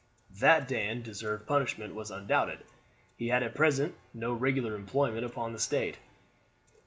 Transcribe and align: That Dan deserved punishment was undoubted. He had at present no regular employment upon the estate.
That 0.39 0.67
Dan 0.67 1.03
deserved 1.03 1.45
punishment 1.45 1.93
was 1.93 2.09
undoubted. 2.09 2.63
He 3.17 3.27
had 3.27 3.43
at 3.43 3.53
present 3.53 3.93
no 4.15 4.33
regular 4.33 4.73
employment 4.73 5.27
upon 5.27 5.51
the 5.51 5.57
estate. 5.57 5.99